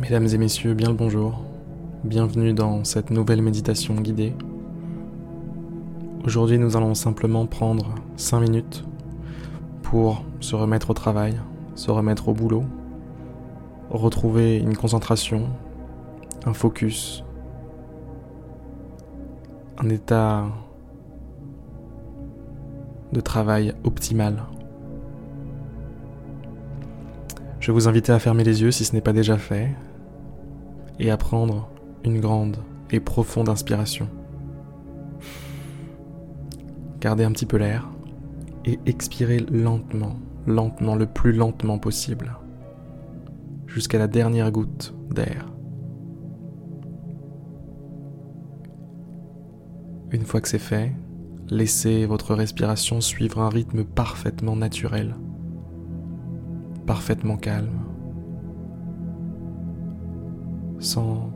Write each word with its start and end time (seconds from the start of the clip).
Mesdames 0.00 0.28
et 0.28 0.38
messieurs, 0.38 0.72
bien 0.72 0.88
le 0.88 0.94
bonjour. 0.94 1.44
Bienvenue 2.04 2.54
dans 2.54 2.84
cette 2.84 3.10
nouvelle 3.10 3.42
méditation 3.42 3.94
guidée. 3.96 4.32
Aujourd'hui, 6.24 6.58
nous 6.58 6.74
allons 6.74 6.94
simplement 6.94 7.44
prendre 7.44 7.94
5 8.16 8.40
minutes 8.40 8.84
pour 9.82 10.24
se 10.40 10.56
remettre 10.56 10.88
au 10.88 10.94
travail, 10.94 11.38
se 11.74 11.90
remettre 11.90 12.28
au 12.28 12.32
boulot, 12.32 12.64
retrouver 13.90 14.56
une 14.56 14.74
concentration, 14.74 15.50
un 16.46 16.54
focus, 16.54 17.22
un 19.76 19.90
état 19.90 20.46
de 23.12 23.20
travail 23.20 23.74
optimal. 23.84 24.44
Je 27.60 27.70
vous 27.70 27.86
inviter 27.86 28.12
à 28.12 28.18
fermer 28.18 28.44
les 28.44 28.62
yeux 28.62 28.70
si 28.70 28.86
ce 28.86 28.94
n'est 28.94 29.02
pas 29.02 29.12
déjà 29.12 29.36
fait 29.36 29.68
et 31.00 31.10
à 31.10 31.16
prendre 31.16 31.68
une 32.04 32.20
grande 32.20 32.58
et 32.90 33.00
profonde 33.00 33.48
inspiration. 33.48 34.08
Gardez 37.00 37.24
un 37.24 37.32
petit 37.32 37.46
peu 37.46 37.56
l'air 37.56 37.88
et 38.66 38.78
expirez 38.84 39.38
lentement, 39.38 40.16
lentement, 40.46 40.94
le 40.94 41.06
plus 41.06 41.32
lentement 41.32 41.78
possible, 41.78 42.36
jusqu'à 43.66 43.98
la 43.98 44.06
dernière 44.06 44.52
goutte 44.52 44.94
d'air. 45.10 45.46
Une 50.10 50.26
fois 50.26 50.42
que 50.42 50.48
c'est 50.48 50.58
fait, 50.58 50.92
laissez 51.48 52.04
votre 52.04 52.34
respiration 52.34 53.00
suivre 53.00 53.40
un 53.40 53.48
rythme 53.48 53.84
parfaitement 53.84 54.56
naturel, 54.56 55.14
parfaitement 56.84 57.38
calme, 57.38 57.89
sans 60.80 61.30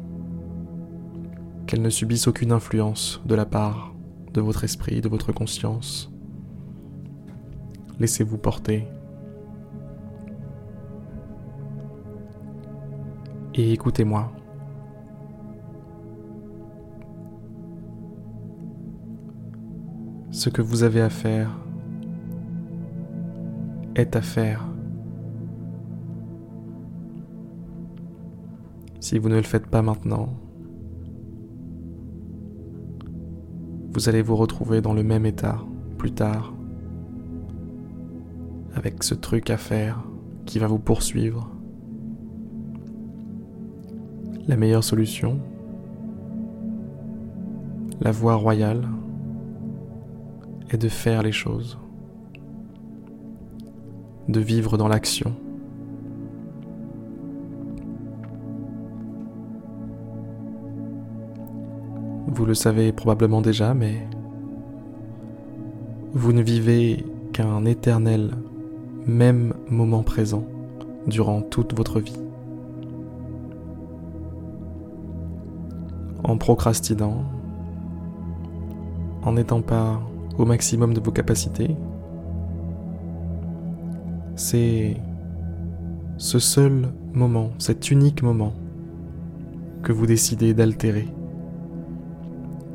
qu'elle 1.67 1.83
ne 1.83 1.91
subisse 1.91 2.27
aucune 2.27 2.53
influence 2.53 3.21
de 3.27 3.35
la 3.35 3.47
part 3.47 3.95
de 4.33 4.41
votre 4.41 4.65
esprit, 4.65 5.01
de 5.01 5.09
votre 5.09 5.33
conscience. 5.33 6.11
Laissez-vous 8.01 8.39
porter. 8.39 8.89
Et 13.55 13.73
écoutez-moi. 13.73 14.33
Ce 20.33 20.51
que 20.51 20.61
vous 20.61 20.83
avez 20.83 21.01
à 21.01 21.11
faire 21.11 21.57
est 23.95 24.17
à 24.17 24.23
faire. 24.23 24.74
Si 29.05 29.19
vous 29.19 29.29
ne 29.29 29.37
le 29.37 29.43
faites 29.43 29.67
pas 29.67 29.83
maintenant, 29.83 30.31
vous 33.93 34.09
allez 34.09 34.23
vous 34.23 34.35
retrouver 34.35 34.81
dans 34.81 34.95
le 34.95 35.03
même 35.03 35.27
état 35.27 35.59
plus 35.99 36.13
tard, 36.13 36.55
avec 38.75 39.03
ce 39.03 39.15
truc 39.15 39.51
à 39.51 39.59
faire 39.59 40.03
qui 40.47 40.59
va 40.59 40.69
vous 40.69 40.79
poursuivre. 40.79 41.51
La 44.49 44.57
meilleure 44.57 44.83
solution, 44.83 45.39
la 48.01 48.11
voie 48.11 48.37
royale, 48.37 48.89
est 50.71 50.79
de 50.79 50.89
faire 50.89 51.23
les 51.23 51.31
choses, 51.31 51.79
de 54.31 54.41
vivre 54.41 54.79
dans 54.79 54.89
l'action. 54.89 55.37
Vous 62.35 62.47
le 62.47 62.55
savez 62.55 62.91
probablement 62.91 63.41
déjà, 63.41 63.75
mais 63.75 64.09
vous 66.15 66.33
ne 66.33 66.43
vivez 66.43 67.07
qu'un 67.33 67.65
éternel 67.65 68.33
même 69.07 69.55
moment 69.71 70.03
présent 70.03 70.45
durant 71.07 71.43
toute 71.43 71.77
votre 71.77 72.01
vie. 72.01 72.19
En 76.25 76.37
procrastinant, 76.37 77.23
en 79.23 79.35
n'étant 79.35 79.63
pas 79.63 80.01
au 80.37 80.45
maximum 80.45 80.93
de 80.93 80.99
vos 80.99 81.13
capacités, 81.13 81.77
c'est 84.35 84.97
ce 86.17 86.41
seul 86.41 86.93
moment, 87.13 87.51
cet 87.59 87.93
unique 87.93 88.25
moment 88.25 88.55
que 89.85 89.93
vous 89.93 90.07
décidez 90.07 90.53
d'altérer 90.53 91.07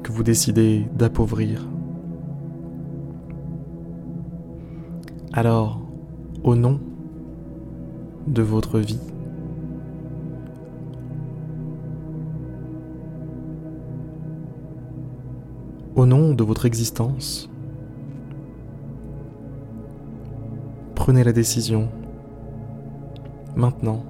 que 0.04 0.12
vous 0.12 0.24
décidez 0.24 0.86
d'appauvrir. 0.96 1.68
Alors, 5.34 5.80
au 6.44 6.56
nom 6.56 6.80
de 8.28 8.42
votre 8.42 8.80
vie, 8.80 9.00
au 15.96 16.06
nom 16.06 16.34
de 16.34 16.44
votre 16.44 16.66
existence, 16.66 17.50
prenez 20.96 21.24
la 21.24 21.34
décision 21.34 21.90
maintenant 23.56 24.04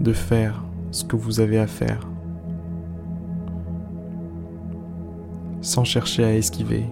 de 0.00 0.12
faire 0.12 0.64
ce 0.90 1.04
que 1.04 1.16
vous 1.16 1.40
avez 1.40 1.58
à 1.58 1.66
faire. 1.66 2.09
Sans 5.60 5.84
chercher 5.84 6.24
à 6.24 6.34
esquiver. 6.34 6.84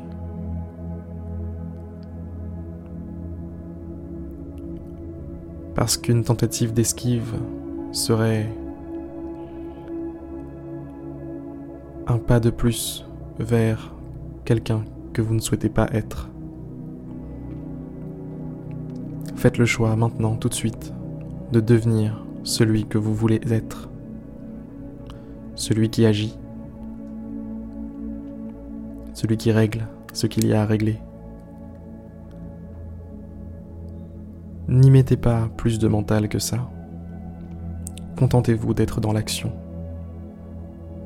Parce 5.75 5.97
qu'une 5.97 6.25
tentative 6.25 6.73
d'esquive 6.73 7.35
serait 7.93 8.53
un 12.09 12.19
pas 12.19 12.41
de 12.41 12.51
plus 12.51 13.07
vers 13.39 13.95
quelqu'un 14.45 14.85
que 15.13 15.23
vous 15.23 15.35
ne 15.35 15.41
souhaitez 15.41 15.69
pas 15.69 15.87
être. 15.93 16.31
Faites 19.37 19.59
le 19.59 19.67
choix 19.67 19.95
maintenant, 19.95 20.35
tout 20.35 20.49
de 20.49 20.55
suite, 20.55 20.93
de 21.53 21.61
devenir 21.61 22.25
celui 22.43 22.87
que 22.87 22.99
vous 22.99 23.15
voulez 23.15 23.41
être, 23.51 23.89
celui 25.55 25.91
qui 25.91 26.07
agit, 26.07 26.37
celui 29.19 29.37
qui 29.37 29.51
règle 29.51 29.89
ce 30.13 30.29
qu'il 30.29 30.47
y 30.47 30.53
a 30.53 30.63
à 30.63 30.65
régler. 30.65 31.01
N'y 34.69 34.93
mettez 34.93 35.17
pas 35.17 35.49
plus 35.57 35.81
de 35.81 35.89
mental 35.89 36.29
que 36.29 36.39
ça. 36.39 36.71
Contentez-vous 38.17 38.75
d'être 38.75 39.01
dans 39.01 39.13
l'action. 39.13 39.51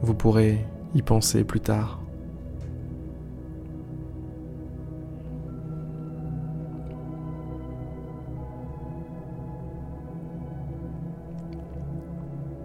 Vous 0.03 0.13
pourrez 0.13 0.63
y 0.95 1.01
penser 1.01 1.43
plus 1.43 1.61
tard. 1.61 2.03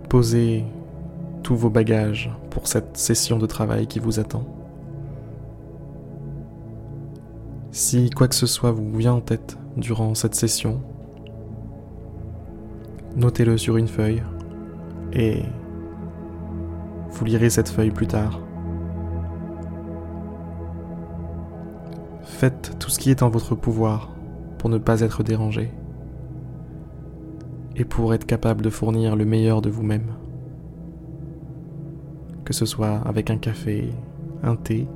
Posez 0.10 0.66
tous 1.42 1.56
vos 1.56 1.70
bagages 1.70 2.30
pour 2.50 2.68
cette 2.68 2.98
session 2.98 3.38
de 3.38 3.46
travail 3.46 3.88
qui 3.88 4.00
vous 4.00 4.20
attend. 4.20 4.57
Si 7.78 8.10
quoi 8.10 8.28
que 8.28 8.34
ce 8.34 8.48
soit 8.48 8.72
vous 8.72 8.92
vient 8.92 9.14
en 9.14 9.22
tête 9.22 9.56
durant 9.76 10.16
cette 10.16 10.34
session, 10.34 10.82
notez-le 13.16 13.56
sur 13.56 13.78
une 13.78 13.88
feuille 13.88 14.24
et 15.14 15.44
vous 17.12 17.24
lirez 17.24 17.52
cette 17.52 17.70
feuille 17.70 17.92
plus 17.92 18.08
tard. 18.08 18.42
Faites 22.24 22.80
tout 22.80 22.90
ce 22.90 22.98
qui 22.98 23.12
est 23.12 23.22
en 23.22 23.30
votre 23.30 23.54
pouvoir 23.54 24.10
pour 24.58 24.72
ne 24.72 24.80
pas 24.80 25.02
être 25.02 25.22
dérangé 25.22 25.72
et 27.76 27.86
pour 27.86 28.16
être 28.16 28.26
capable 28.26 28.64
de 28.64 28.72
fournir 28.72 29.16
le 29.16 29.26
meilleur 29.26 29.62
de 29.62 29.70
vous-même. 29.70 30.16
Que 32.44 32.54
ce 32.54 32.66
soit 32.66 33.04
avec 33.06 33.30
un 33.30 33.38
café, 33.38 33.94
un 34.42 34.56
thé 34.56 34.88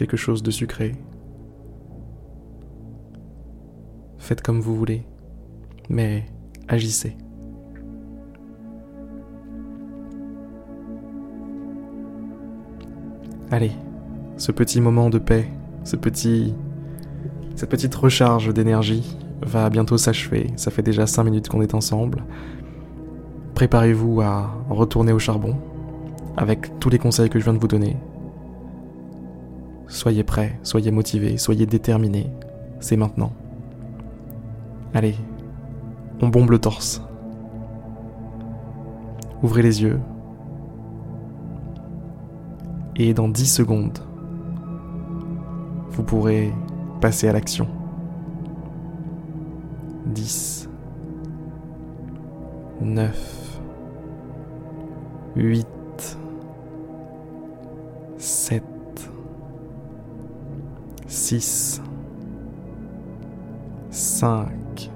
quelque 0.00 0.16
chose 0.16 0.42
de 0.42 0.50
sucré. 0.50 0.94
Faites 4.16 4.40
comme 4.40 4.58
vous 4.58 4.74
voulez, 4.74 5.04
mais 5.90 6.24
agissez. 6.68 7.18
Allez, 13.50 13.72
ce 14.38 14.52
petit 14.52 14.80
moment 14.80 15.10
de 15.10 15.18
paix 15.18 15.46
ce 15.84 15.96
petit, 15.96 16.54
cette 17.54 17.68
petite 17.68 17.94
recharge 17.94 18.54
d'énergie 18.54 19.16
va 19.42 19.68
bientôt 19.68 19.98
s'achever. 19.98 20.46
Ça 20.56 20.70
fait 20.70 20.82
déjà 20.82 21.06
5 21.06 21.24
minutes 21.24 21.48
qu'on 21.48 21.62
est 21.62 21.74
ensemble. 21.74 22.24
Préparez-vous 23.54 24.20
à 24.22 24.50
retourner 24.70 25.12
au 25.12 25.18
charbon 25.18 25.56
avec 26.36 26.78
tous 26.78 26.88
les 26.88 26.98
conseils 26.98 27.28
que 27.28 27.38
je 27.38 27.44
viens 27.44 27.54
de 27.54 27.58
vous 27.58 27.68
donner. 27.68 27.96
Soyez 29.90 30.22
prêts, 30.22 30.56
soyez 30.62 30.92
motivés, 30.92 31.36
soyez 31.36 31.66
déterminés. 31.66 32.30
C'est 32.78 32.96
maintenant. 32.96 33.32
Allez, 34.94 35.16
on 36.22 36.28
bombe 36.28 36.52
le 36.52 36.60
torse. 36.60 37.02
Ouvrez 39.42 39.62
les 39.62 39.82
yeux. 39.82 40.00
Et 42.94 43.14
dans 43.14 43.28
10 43.28 43.46
secondes, 43.52 43.98
vous 45.90 46.04
pourrez 46.04 46.52
passer 47.00 47.28
à 47.28 47.32
l'action. 47.32 47.66
10, 50.06 50.70
9, 52.80 53.60
8, 55.34 55.66
6, 61.30 61.80
5, 63.90 64.90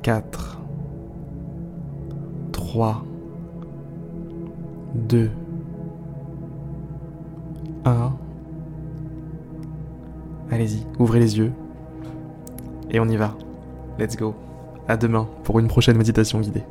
4, 0.00 0.58
3, 2.50 3.04
2, 4.94 5.30
1. 7.84 8.12
Allez-y, 10.50 10.86
ouvrez 10.98 11.20
les 11.20 11.36
yeux. 11.36 11.52
Et 12.88 12.98
on 12.98 13.06
y 13.10 13.16
va. 13.18 13.36
Let's 13.98 14.16
go. 14.16 14.34
À 14.88 14.96
demain 14.96 15.28
pour 15.44 15.58
une 15.58 15.68
prochaine 15.68 15.98
méditation 15.98 16.40
guidée. 16.40 16.64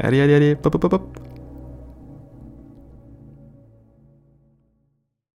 Allez, 0.00 0.20
allez, 0.20 0.34
allez, 0.34 0.56
pop, 0.56 0.76
pop, 0.76 0.90
pop. 0.90 1.18